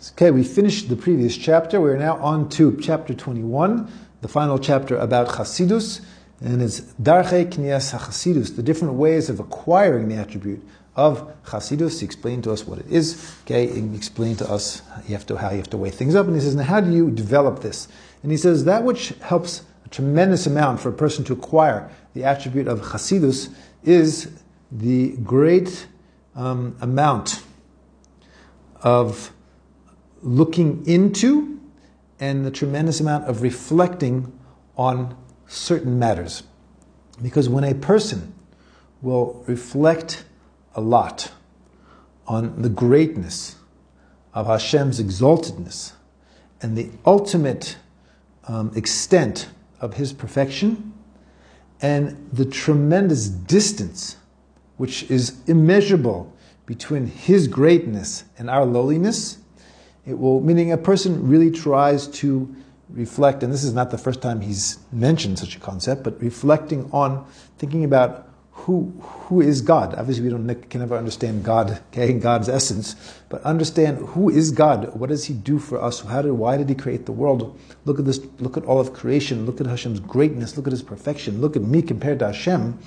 [0.00, 1.80] Okay, we finished the previous chapter.
[1.80, 3.90] We're now on to chapter 21,
[4.20, 6.02] the final chapter about Chasidus,
[6.40, 10.62] and it's Darche Knias HaChasidus, the different ways of acquiring the attribute
[10.94, 11.98] of Chasidus.
[11.98, 13.34] He explained to us what it is.
[13.42, 16.26] Okay, he explained to us you have to, how you have to weigh things up,
[16.26, 17.88] and he says, now how do you develop this?
[18.22, 22.22] And he says that which helps a tremendous amount for a person to acquire the
[22.22, 23.52] attribute of Chasidus
[23.82, 24.30] is
[24.70, 25.88] the great
[26.36, 27.42] um, amount
[28.80, 29.32] of
[30.22, 31.60] looking into
[32.20, 34.32] and the tremendous amount of reflecting
[34.76, 36.42] on certain matters.
[37.22, 38.34] Because when a person
[39.02, 40.24] will reflect
[40.74, 41.32] a lot
[42.26, 43.56] on the greatness
[44.34, 45.92] of Hashem's exaltedness
[46.60, 47.76] and the ultimate
[48.46, 49.48] um, extent
[49.80, 50.92] of His perfection
[51.80, 54.16] and the tremendous distance
[54.76, 56.32] which is immeasurable
[56.66, 59.38] between His greatness and our lowliness,
[60.06, 62.54] it will, meaning a person really tries to
[62.90, 66.88] reflect, and this is not the first time he's mentioned such a concept, but reflecting
[66.92, 67.26] on
[67.58, 69.94] thinking about who, who is God.
[69.94, 72.96] Obviously, we don't, can never understand God, okay, God's essence,
[73.28, 74.94] but understand who is God.
[74.94, 76.00] What does He do for us?
[76.00, 77.58] How did, why did He create the world?
[77.84, 78.20] Look at this.
[78.38, 79.46] Look at all of creation.
[79.46, 80.56] Look at Hashem's greatness.
[80.56, 81.40] Look at His perfection.
[81.40, 82.78] Look at me compared to Hashem.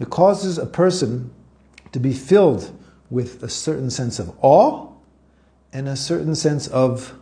[0.00, 1.30] It causes a person
[1.92, 2.76] to be filled
[3.08, 4.92] with a certain sense of awe
[5.76, 7.12] and a certain sense of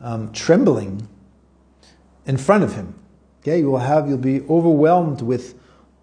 [0.00, 1.06] um, trembling
[2.26, 2.98] in front of him.
[3.40, 5.54] Okay, you will have you'll be overwhelmed with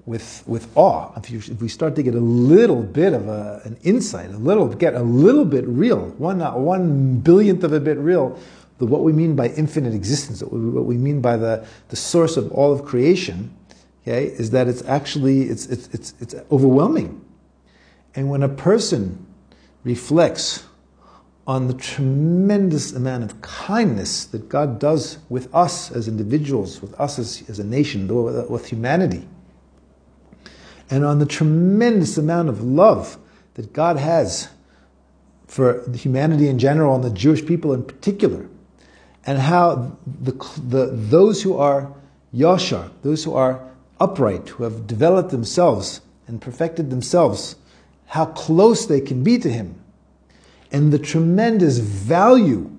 [0.05, 1.11] with with awe.
[1.17, 4.37] If, you, if we start to get a little bit of a, an insight, a
[4.37, 8.39] little get a little bit real, one not one billionth of a bit real,
[8.77, 12.49] the, what we mean by infinite existence, what we mean by the, the source of
[12.53, 13.53] all of creation,
[14.03, 17.19] okay, is that it's actually it's it's it's, it's overwhelming.
[18.15, 19.27] And when a person
[19.83, 20.63] reflects
[21.45, 27.19] on the tremendous amount of kindness that God does with us as individuals, with us
[27.19, 28.07] as, as a nation,
[28.49, 29.27] with humanity,
[30.89, 33.17] and on the tremendous amount of love
[33.55, 34.49] that God has
[35.47, 38.47] for humanity in general and the Jewish people in particular,
[39.25, 40.31] and how the,
[40.67, 41.93] the, those who are
[42.33, 47.55] yashar, those who are upright, who have developed themselves and perfected themselves,
[48.07, 49.82] how close they can be to Him
[50.73, 52.75] and the tremendous value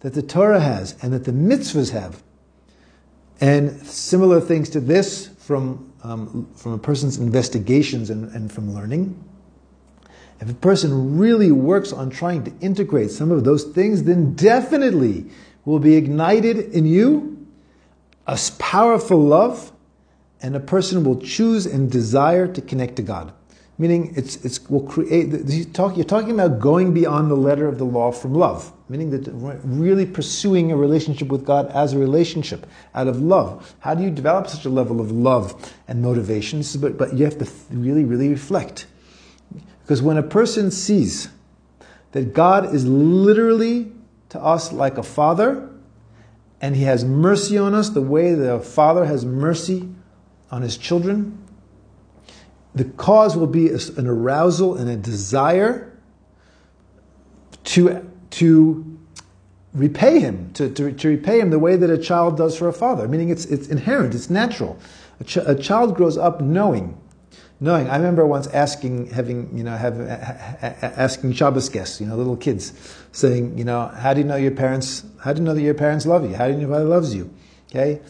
[0.00, 2.22] that the Torah has and that the mitzvahs have.
[3.40, 9.24] And similar things to this from, um, from a person's investigations and, and from learning.
[10.40, 15.26] If a person really works on trying to integrate some of those things, then definitely
[15.64, 17.46] will be ignited in you
[18.26, 19.72] a powerful love,
[20.42, 23.32] and a person will choose and desire to connect to God
[23.78, 28.10] meaning it's, it's will create, you're talking about going beyond the letter of the law
[28.10, 29.30] from love, meaning that
[29.64, 33.74] really pursuing a relationship with God as a relationship out of love.
[33.78, 36.62] How do you develop such a level of love and motivation?
[36.80, 38.86] But, but you have to really, really reflect.
[39.82, 41.28] Because when a person sees
[42.12, 43.92] that God is literally
[44.30, 45.70] to us like a father,
[46.60, 49.88] and he has mercy on us the way a father has mercy
[50.50, 51.38] on his children,
[52.74, 55.96] the cause will be an arousal and a desire
[57.64, 58.98] to, to
[59.74, 62.72] repay him, to, to, to, repay him the way that a child does for a
[62.72, 64.78] father, meaning it's, it's inherent, it's natural.
[65.20, 66.98] A, ch- a child grows up knowing.
[67.60, 72.36] Knowing, I remember once asking, having, you know, have, asking Shabbos guests, you know, little
[72.36, 72.72] kids,
[73.10, 75.74] saying, you know, how do you know your parents, how do you know that your
[75.74, 76.36] parents love you?
[76.36, 77.34] How do you know your father loves you?
[77.70, 78.00] Okay?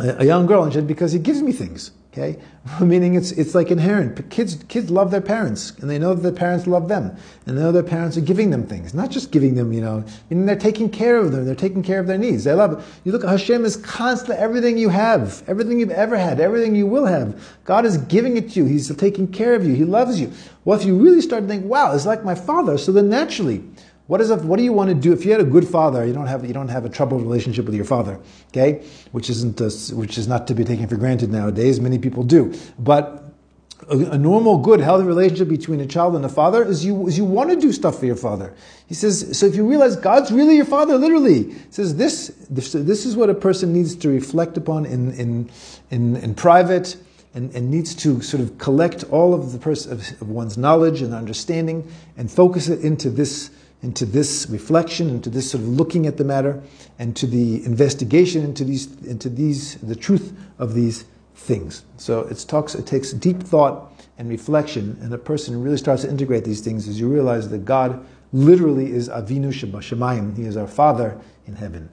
[0.00, 1.92] A, a young girl, and she said, because he gives me things.
[2.12, 2.40] Okay,
[2.80, 4.28] meaning it's it's like inherent.
[4.30, 7.16] Kids kids love their parents, and they know that their parents love them,
[7.46, 10.04] and they know their parents are giving them things, not just giving them, you know.
[10.28, 11.44] Mean, they're taking care of them.
[11.44, 12.42] They're taking care of their needs.
[12.42, 12.84] They love it.
[13.04, 14.40] You look, at Hashem is constant.
[14.40, 18.50] Everything you have, everything you've ever had, everything you will have, God is giving it
[18.50, 18.64] to you.
[18.66, 19.74] He's taking care of you.
[19.74, 20.32] He loves you.
[20.64, 23.62] Well, if you really start to think, wow, it's like my father, so then naturally
[24.10, 26.04] what is a, what do you want to do if you had a good father?
[26.04, 28.18] You don't have you don't have a troubled relationship with your father,
[28.48, 28.84] okay?
[29.12, 31.78] Which isn't a, which is not to be taken for granted nowadays.
[31.78, 33.32] Many people do, but
[33.88, 37.18] a, a, normal, good, healthy relationship between a child and a father is you is
[37.18, 38.52] you want to do stuff for your father.
[38.88, 39.46] He says so.
[39.46, 43.30] If you realize God's really your father, literally, he says this, this this is what
[43.30, 45.50] a person needs to reflect upon in in
[45.92, 46.96] in, in private.
[47.32, 51.00] And, and, needs to sort of collect all of the person of, of one's knowledge
[51.00, 53.50] and understanding and focus it into this
[53.82, 56.62] into this reflection, into this sort of looking at the matter,
[56.98, 61.04] and to the investigation into these, into these, the truth of these
[61.34, 61.84] things.
[61.96, 66.10] So it talks, it takes deep thought and reflection, and a person really starts to
[66.10, 70.36] integrate these things as you realize that God literally is Avinu Shebashamayim.
[70.36, 71.90] He is our Father in heaven.